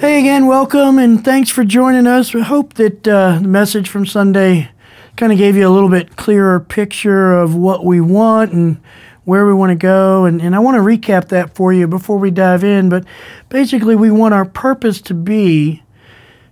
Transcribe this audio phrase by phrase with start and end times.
[0.00, 2.32] Hey again, welcome, and thanks for joining us.
[2.32, 4.70] We hope that uh, the message from Sunday
[5.18, 8.80] kind of gave you a little bit clearer picture of what we want and
[9.24, 10.24] where we want to go.
[10.24, 12.88] And, and I want to recap that for you before we dive in.
[12.88, 13.04] But
[13.50, 15.82] basically, we want our purpose to be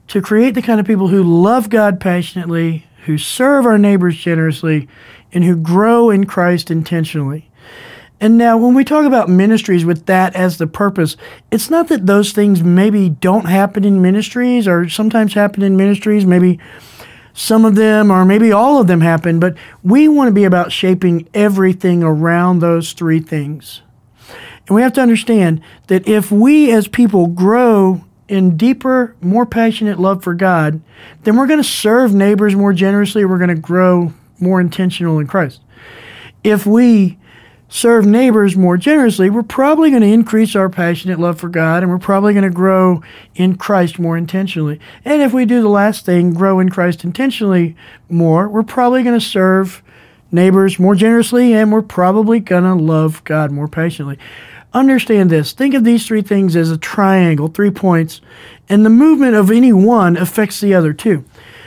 [0.08, 4.88] to create the kind of people who love God passionately, who serve our neighbors generously,
[5.32, 7.48] and who grow in Christ intentionally.
[8.20, 11.16] And now, when we talk about ministries with that as the purpose,
[11.52, 16.26] it's not that those things maybe don't happen in ministries or sometimes happen in ministries,
[16.26, 16.58] maybe
[17.32, 20.72] some of them or maybe all of them happen, but we want to be about
[20.72, 23.82] shaping everything around those three things.
[24.66, 30.00] And we have to understand that if we as people grow in deeper, more passionate
[30.00, 30.80] love for God,
[31.22, 35.28] then we're going to serve neighbors more generously, we're going to grow more intentional in
[35.28, 35.60] Christ.
[36.42, 37.17] If we
[37.68, 41.92] serve neighbors more generously, we're probably going to increase our passionate love for God and
[41.92, 43.02] we're probably going to grow
[43.34, 44.80] in Christ more intentionally.
[45.04, 47.76] And if we do the last thing, grow in Christ intentionally
[48.08, 49.82] more, we're probably going to serve
[50.32, 54.18] neighbors more generously and we're probably going to love God more passionately.
[54.72, 55.52] Understand this.
[55.52, 58.20] Think of these three things as a triangle, three points,
[58.68, 61.24] and the movement of any one affects the other two.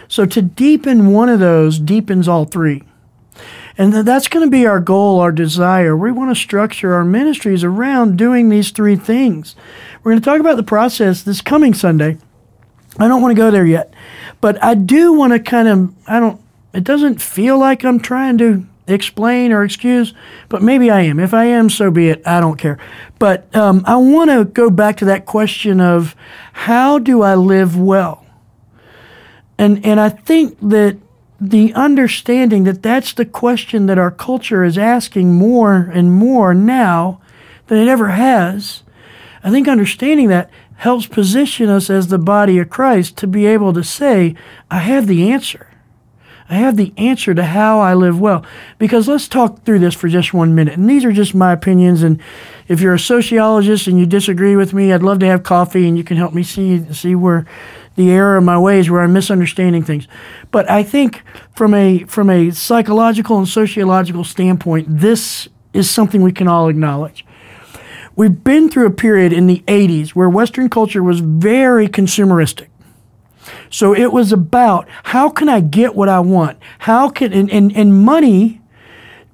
[0.08, 2.84] So to deepen one of those deepens all three.
[3.77, 5.95] And that's going to be our goal, our desire.
[5.95, 9.55] We want to structure our ministries around doing these three things.
[10.03, 12.17] We're going to talk about the process this coming Sunday.
[12.99, 13.94] I don't want to go there yet,
[14.42, 16.42] but I do want to kind of, I don't,
[16.73, 20.14] it doesn't feel like I'm trying to explain or excuse,
[20.49, 21.19] but maybe I am.
[21.19, 22.22] If I am, so be it.
[22.27, 22.77] I don't care.
[23.19, 26.16] But um, I want to go back to that question of
[26.53, 28.25] how do I live well?
[29.58, 30.97] And, and I think that
[31.42, 37.20] the understanding that that's the question that our culture is asking more and more now
[37.66, 38.83] than it ever has.
[39.43, 43.73] I think understanding that helps position us as the body of Christ to be able
[43.73, 44.36] to say,
[44.70, 45.67] I have the answer.
[46.48, 48.45] I have the answer to how I live well.
[48.77, 50.77] Because let's talk through this for just one minute.
[50.77, 52.04] And these are just my opinions.
[52.04, 52.21] And
[52.67, 55.98] if you're a sociologist and you disagree with me, I'd love to have coffee and
[55.98, 57.48] you can help me see see where
[57.96, 60.08] the error of my ways where I'm misunderstanding things.
[60.52, 66.32] But I think from a from a psychological and sociological standpoint, this is something we
[66.32, 67.26] can all acknowledge.
[68.16, 72.68] We've been through a period in the 80s where Western culture was very consumeristic.
[73.70, 76.60] So it was about how can I get what I want?
[76.80, 78.62] How can and, and, and money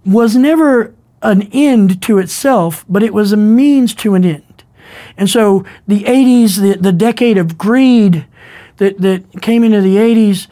[0.06, 4.44] was never an end to itself, but it was a means to an end.
[5.18, 8.26] And so the 80s, the, the decade of greed,
[8.78, 10.48] that, that came into the 80s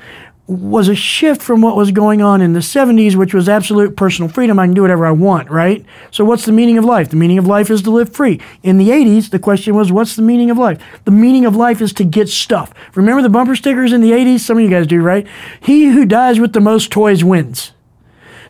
[0.47, 4.29] was a shift from what was going on in the 70s, which was absolute personal
[4.29, 4.59] freedom.
[4.59, 5.83] I can do whatever I want, right?
[6.11, 7.09] So, what's the meaning of life?
[7.09, 8.39] The meaning of life is to live free.
[8.61, 10.79] In the 80s, the question was, what's the meaning of life?
[11.05, 12.73] The meaning of life is to get stuff.
[12.93, 14.41] Remember the bumper stickers in the 80s?
[14.41, 15.25] Some of you guys do, right?
[15.61, 17.71] He who dies with the most toys wins.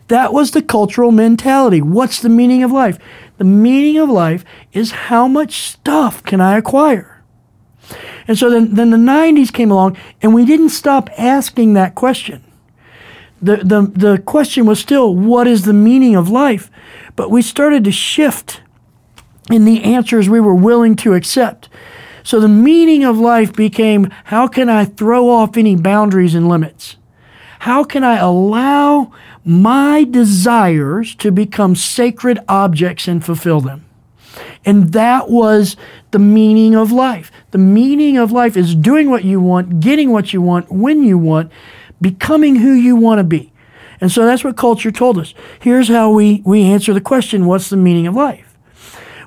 [0.08, 1.80] That was the cultural mentality.
[1.80, 2.98] What's the meaning of life?
[3.38, 7.22] The meaning of life is how much stuff can I acquire?
[8.28, 12.42] And so then, then the 90s came along, and we didn't stop asking that question.
[13.40, 16.70] The, the, the question was still, what is the meaning of life?
[17.14, 18.62] But we started to shift
[19.50, 21.68] in the answers we were willing to accept.
[22.24, 26.96] So the meaning of life became how can I throw off any boundaries and limits?
[27.60, 29.12] How can I allow
[29.46, 33.84] my desires to become sacred objects and fulfill them?
[34.64, 35.76] And that was
[36.10, 37.30] the meaning of life.
[37.52, 41.16] The meaning of life is doing what you want, getting what you want, when you
[41.16, 41.52] want,
[42.00, 43.52] becoming who you want to be.
[44.00, 45.32] And so that's what culture told us.
[45.60, 48.58] Here's how we, we answer the question what's the meaning of life?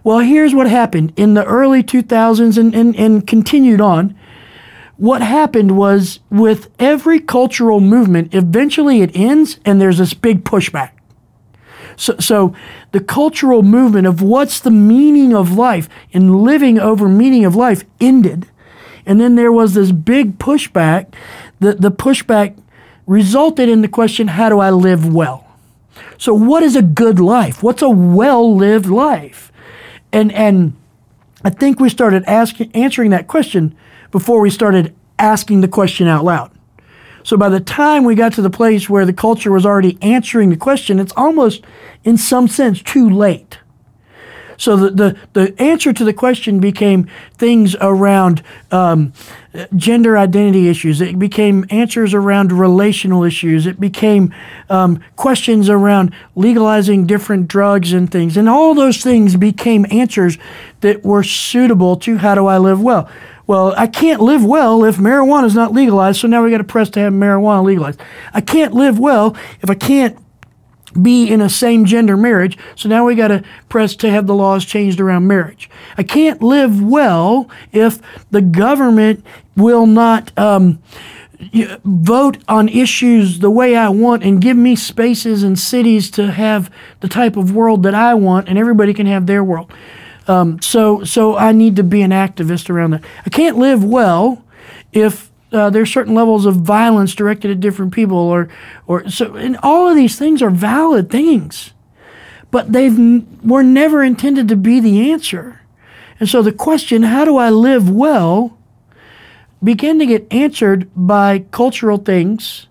[0.03, 4.17] Well, here's what happened in the early 2000s and, and, and continued on.
[4.99, 10.91] What happened was with every cultural movement, eventually it ends and there's this big pushback.
[11.95, 12.53] So, so
[12.91, 17.85] the cultural movement of what's the meaning of life and living over meaning of life
[18.01, 18.47] ended.
[19.05, 21.13] And then there was this big pushback.
[21.61, 22.57] The, the pushback
[23.07, 25.47] resulted in the question how do I live well?
[26.17, 27.63] So, what is a good life?
[27.63, 29.49] What's a well lived life?
[30.11, 30.73] And, and
[31.45, 33.77] I think we started asking, answering that question
[34.11, 36.51] before we started asking the question out loud.
[37.23, 40.49] So by the time we got to the place where the culture was already answering
[40.49, 41.63] the question, it's almost,
[42.03, 43.59] in some sense, too late.
[44.59, 49.13] So the, the, the answer to the question became things around um,
[49.77, 50.99] gender identity issues.
[50.99, 53.65] It became answers around relational issues.
[53.65, 54.35] It became
[54.69, 58.35] um, questions around legalizing different drugs and things.
[58.35, 60.37] And all those things became answers
[60.81, 63.09] that were suitable to how do I live well.
[63.49, 66.63] Well, I can't live well if marijuana is not legalized, so now we got to
[66.63, 67.99] press to have marijuana legalized.
[68.31, 70.15] I can't live well if I can't
[71.01, 72.59] be in a same gender marriage.
[72.75, 75.67] So now we got to press to have the laws changed around marriage.
[75.97, 77.99] I can't live well if
[78.29, 79.25] the government
[79.57, 80.79] will not um,
[81.83, 86.69] vote on issues the way I want and give me spaces and cities to have
[86.99, 89.73] the type of world that I want, and everybody can have their world.
[90.29, 93.03] Um, so, so I need to be an activist around that.
[93.25, 94.45] I can't live well
[94.93, 98.47] if uh, there's certain levels of violence directed at different people, or
[98.85, 99.35] or so.
[99.35, 101.73] And all of these things are valid things,
[102.51, 105.61] but they've were never intended to be the answer.
[106.19, 108.57] And so the question, how do I live well,
[109.63, 112.67] began to get answered by cultural things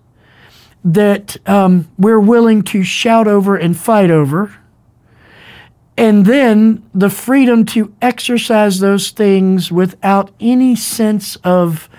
[0.83, 4.55] that um, we're willing to shout over and fight over.
[5.99, 11.89] And then the freedom to exercise those things without any sense of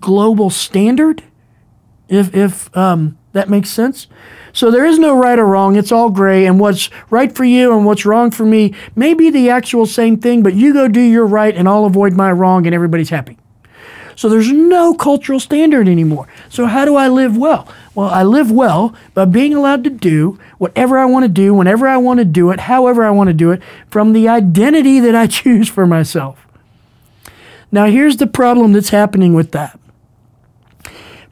[0.00, 1.22] global standard,
[2.08, 4.08] if, if um, that makes sense.
[4.52, 5.76] So there is no right or wrong.
[5.76, 6.46] It's all gray.
[6.46, 10.16] And what's right for you and what's wrong for me may be the actual same
[10.16, 13.38] thing, but you go do your right and I'll avoid my wrong and everybody's happy.
[14.16, 16.28] So there's no cultural standard anymore.
[16.48, 17.68] So how do I live well?
[17.94, 21.86] Well, I live well by being allowed to do whatever I want to do, whenever
[21.86, 25.14] I want to do it, however I want to do it, from the identity that
[25.14, 26.46] I choose for myself.
[27.72, 29.78] Now, here's the problem that's happening with that.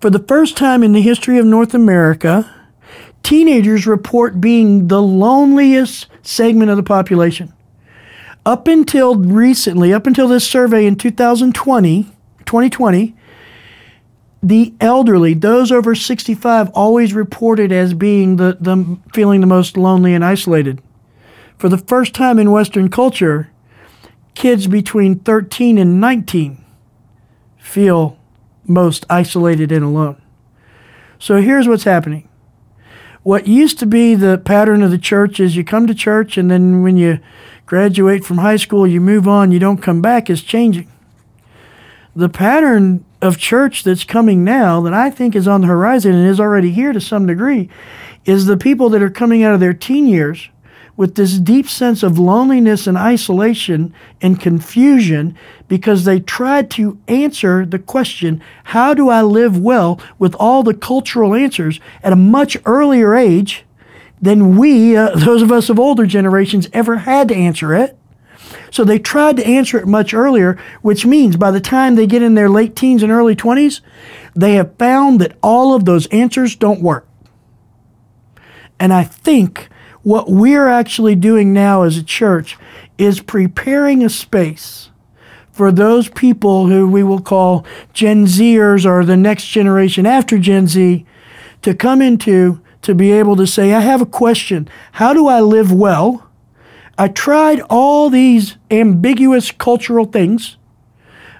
[0.01, 2.53] For the first time in the history of North America,
[3.23, 7.53] teenagers report being the loneliest segment of the population.
[8.45, 12.11] Up until recently, up until this survey in 2020,
[12.53, 13.17] 2020,
[14.43, 20.13] the elderly, those over 65, always reported as being the, the feeling the most lonely
[20.13, 20.83] and isolated.
[21.57, 23.51] For the first time in Western culture,
[24.35, 26.63] kids between 13 and 19
[27.57, 28.19] feel
[28.67, 30.21] most isolated and alone.
[31.19, 32.29] So here's what's happening.
[33.23, 36.51] What used to be the pattern of the church is you come to church and
[36.51, 37.19] then when you
[37.65, 40.92] graduate from high school, you move on, you don't come back, is changing.
[42.15, 46.29] The pattern of church that's coming now, that I think is on the horizon and
[46.29, 47.69] is already here to some degree,
[48.25, 50.51] is the people that are coming out of their teen years
[50.97, 55.35] with this deep sense of loneliness and isolation and confusion
[55.69, 60.75] because they tried to answer the question, How do I live well with all the
[60.75, 63.65] cultural answers at a much earlier age
[64.21, 67.99] than we, uh, those of us of older generations, ever had to answer it?
[68.73, 72.23] So they tried to answer it much earlier, which means by the time they get
[72.23, 73.83] in their late teens and early 20s,
[74.35, 77.07] they have found that all of those answers don't work.
[78.81, 79.69] And I think
[80.03, 82.57] what we're actually doing now as a church
[82.97, 84.91] is preparing a space
[85.53, 90.67] for those people who we will call Gen Zers or the next generation after Gen
[90.67, 91.05] Z
[91.61, 94.67] to come into to be able to say, I have a question.
[94.93, 96.32] How do I live well?
[96.99, 100.57] I tried all these ambiguous cultural things.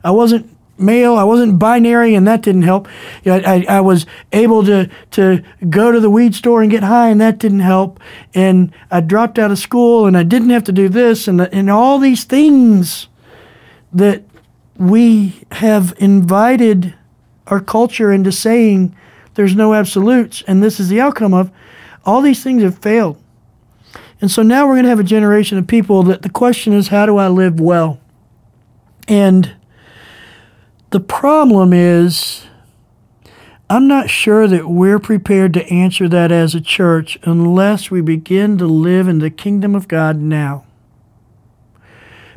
[0.03, 1.17] I wasn't male.
[1.17, 2.89] I wasn't binary, and that didn't help.
[3.25, 7.21] I, I, was able to, to go to the weed store and get high, and
[7.21, 8.01] that didn't help.
[8.35, 11.71] And I dropped out of school, and I didn't have to do this, and, and
[11.71, 13.09] all these things
[13.93, 14.25] that
[14.77, 16.95] we have invited
[17.47, 18.97] our culture into saying
[19.35, 21.51] there's no absolutes, and this is the outcome of.
[22.05, 23.22] All these things have failed.
[24.23, 26.89] And so now we're going to have a generation of people that the question is,
[26.89, 28.01] how do I live well?
[29.09, 29.57] And
[30.91, 32.47] the problem is,
[33.69, 38.59] I'm not sure that we're prepared to answer that as a church unless we begin
[38.59, 40.67] to live in the kingdom of God now.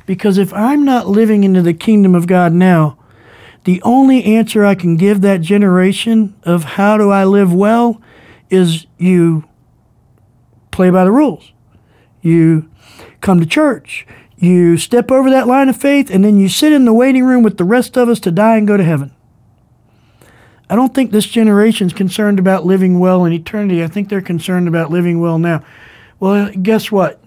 [0.07, 2.97] Because if I'm not living into the kingdom of God now,
[3.65, 8.01] the only answer I can give that generation of how do I live well
[8.49, 9.43] is you
[10.71, 11.51] play by the rules.
[12.25, 12.67] You
[13.21, 14.07] come to church.
[14.35, 17.43] You step over that line of faith and then you sit in the waiting room
[17.43, 19.13] with the rest of us to die and go to heaven.
[20.67, 23.83] I don't think this generation is concerned about living well in eternity.
[23.83, 25.63] I think they're concerned about living well now.
[26.19, 27.23] Well, guess what?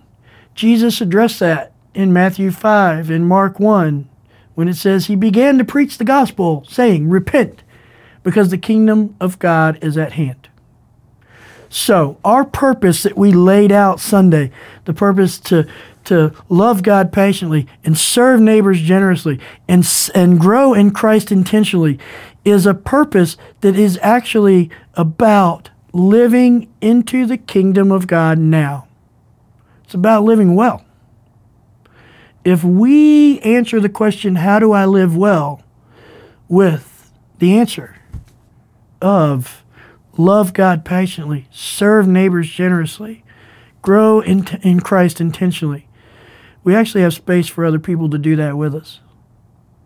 [0.57, 4.09] Jesus addressed that in Matthew 5 in Mark 1
[4.57, 7.62] when it says he began to preach the gospel saying, Repent,
[8.25, 10.48] because the kingdom of God is at hand.
[11.69, 14.51] So, our purpose that we laid out Sunday,
[14.85, 15.67] the purpose to
[16.05, 21.99] to love God patiently and serve neighbors generously and, and grow in Christ intentionally
[22.47, 28.89] is a purpose that is actually about living into the kingdom of God now.
[29.85, 30.83] It's about living well.
[32.43, 35.63] If we answer the question, How do I live well?
[36.49, 37.97] with the answer
[39.01, 39.63] of
[40.19, 43.25] love God passionately, serve neighbors generously,
[43.81, 45.89] grow in, in Christ intentionally,
[46.65, 49.01] we actually have space for other people to do that with us.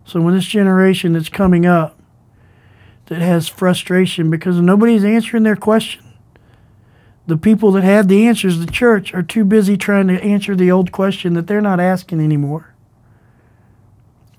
[0.04, 1.96] So when this generation that's coming up
[3.06, 6.02] that has frustration because nobody's answering their question,
[7.26, 10.72] the people that have the answers, the church, are too busy trying to answer the
[10.72, 12.74] old question that they're not asking anymore.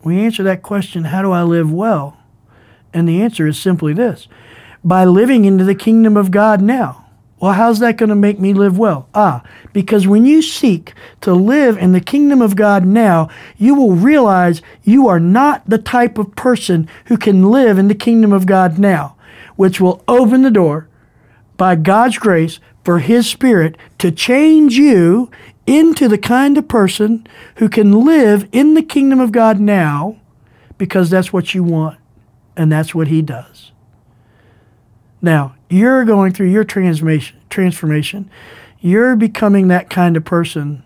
[0.03, 2.17] We answer that question, how do I live well?
[2.93, 4.27] And the answer is simply this
[4.83, 7.03] by living into the kingdom of God now.
[7.43, 9.09] Well, how's that going to make me live well?
[9.13, 13.95] Ah, because when you seek to live in the kingdom of God now, you will
[13.95, 18.45] realize you are not the type of person who can live in the kingdom of
[18.45, 19.17] God now,
[19.57, 20.87] which will open the door
[21.57, 25.29] by God's grace for His Spirit to change you
[25.67, 30.17] into the kind of person who can live in the kingdom of God now
[30.77, 31.99] because that's what you want
[32.55, 33.72] and that's what He does.
[35.23, 38.29] Now, you're going through your transformation, transformation.
[38.81, 40.83] You're becoming that kind of person.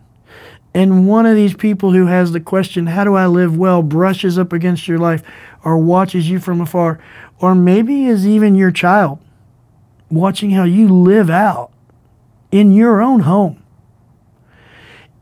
[0.75, 3.81] And one of these people who has the question, How do I live well?
[3.81, 5.23] brushes up against your life
[5.65, 6.99] or watches you from afar,
[7.39, 9.19] or maybe is even your child
[10.11, 11.71] watching how you live out
[12.51, 13.61] in your own home.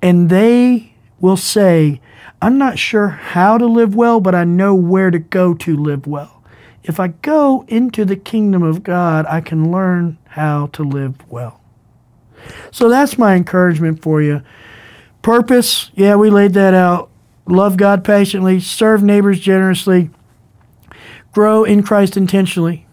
[0.01, 2.01] And they will say,
[2.41, 6.05] I'm not sure how to live well, but I know where to go to live
[6.05, 6.35] well.
[6.88, 11.60] If I go into the kingdom of God, I can learn how to live well.
[12.72, 14.44] So that's my encouragement for you.
[15.24, 17.10] Purpose, yeah, we laid that out.
[17.48, 20.12] Love God patiently, serve neighbors generously,
[21.32, 22.86] grow in Christ intentionally.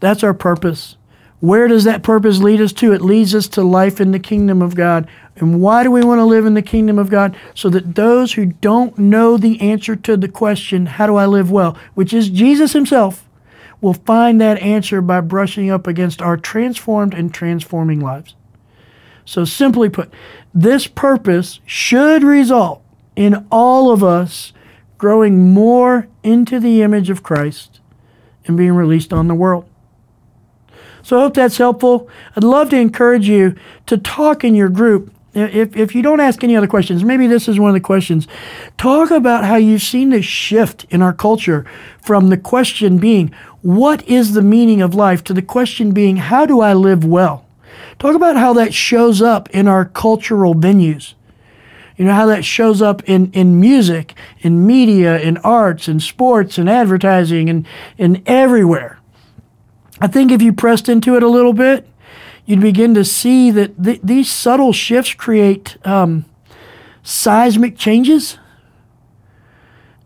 [0.00, 0.96] That's our purpose.
[1.42, 2.92] Where does that purpose lead us to?
[2.92, 5.08] It leads us to life in the kingdom of God.
[5.34, 7.36] And why do we want to live in the kingdom of God?
[7.52, 11.50] So that those who don't know the answer to the question, how do I live
[11.50, 13.28] well, which is Jesus himself,
[13.80, 18.36] will find that answer by brushing up against our transformed and transforming lives.
[19.24, 20.14] So, simply put,
[20.54, 22.84] this purpose should result
[23.16, 24.52] in all of us
[24.96, 27.80] growing more into the image of Christ
[28.44, 29.68] and being released on the world.
[31.02, 32.08] So I hope that's helpful.
[32.36, 33.56] I'd love to encourage you
[33.86, 35.12] to talk in your group.
[35.34, 38.28] If, if you don't ask any other questions, maybe this is one of the questions.
[38.76, 41.64] Talk about how you've seen this shift in our culture
[42.02, 46.44] from the question being, what is the meaning of life, to the question being, how
[46.44, 47.46] do I live well?
[47.98, 51.14] Talk about how that shows up in our cultural venues.
[51.96, 56.58] You know, how that shows up in, in music, in media, in arts, in sports,
[56.58, 57.66] in advertising, and
[57.96, 58.98] in everywhere.
[60.02, 61.88] I think if you pressed into it a little bit,
[62.44, 66.24] you'd begin to see that th- these subtle shifts create um,
[67.04, 68.36] seismic changes.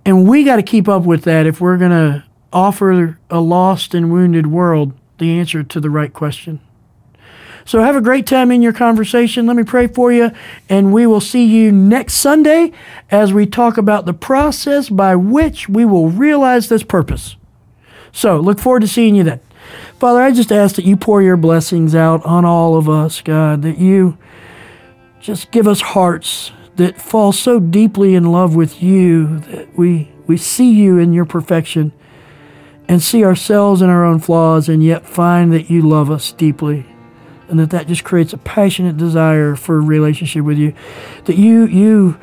[0.04, 3.94] And we got to keep up with that if we're going to offer a lost
[3.94, 6.60] and wounded world the answer to the right question.
[7.64, 9.46] So have a great time in your conversation.
[9.46, 10.30] Let me pray for you,
[10.68, 12.70] and we will see you next Sunday
[13.10, 17.36] as we talk about the process by which we will realize this purpose.
[18.12, 19.40] So look forward to seeing you then.
[19.98, 23.62] Father, I just ask that you pour your blessings out on all of us, God,
[23.62, 24.18] that you
[25.20, 30.36] just give us hearts that fall so deeply in love with you that we, we
[30.36, 31.92] see you in your perfection
[32.88, 36.86] and see ourselves in our own flaws and yet find that you love us deeply
[37.48, 40.74] and that that just creates a passionate desire for a relationship with you.
[41.24, 42.18] That you you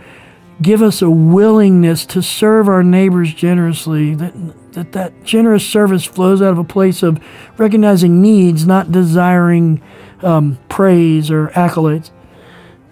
[0.62, 4.34] give us a willingness to serve our neighbors generously that
[4.74, 7.24] that that generous service flows out of a place of
[7.58, 9.82] recognizing needs not desiring
[10.22, 12.12] um, praise or accolades.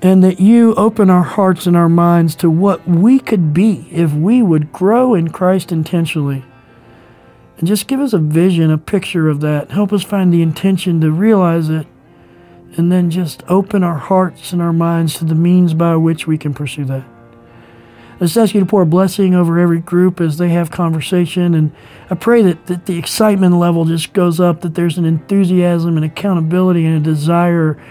[0.03, 4.13] And that you open our hearts and our minds to what we could be if
[4.13, 6.43] we would grow in Christ intentionally.
[7.57, 9.69] And just give us a vision a picture of that.
[9.69, 11.85] Help us find the intention to realize it.
[12.77, 16.37] And then just open our hearts and our minds to the means by which we
[16.37, 17.05] can pursue that
[18.21, 21.55] I just ask you to pour a blessing over every group as they have conversation.
[21.55, 21.71] And
[22.07, 26.05] I pray that, that the excitement level just goes up, that there's an enthusiasm and
[26.05, 27.81] accountability and a desire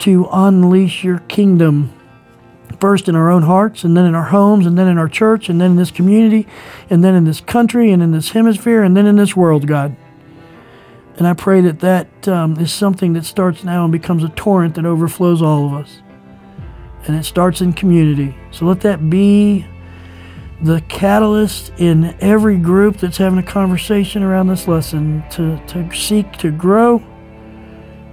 [0.00, 1.96] to unleash your kingdom
[2.80, 5.48] first in our own hearts, and then in our homes, and then in our church,
[5.48, 6.48] and then in this community,
[6.90, 9.94] and then in this country, and in this hemisphere, and then in this world, God.
[11.18, 14.74] And I pray that that um, is something that starts now and becomes a torrent
[14.74, 16.02] that overflows all of us
[17.06, 18.36] and it starts in community.
[18.50, 19.66] So let that be
[20.62, 26.32] the catalyst in every group that's having a conversation around this lesson to, to seek
[26.38, 27.02] to grow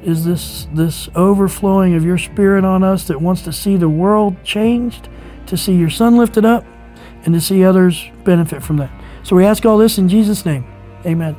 [0.01, 4.41] is this this overflowing of your spirit on us that wants to see the world
[4.43, 5.09] changed,
[5.45, 6.65] to see your son lifted up,
[7.25, 8.91] and to see others benefit from that.
[9.23, 10.65] So we ask all this in Jesus' name.
[11.05, 11.35] Amen.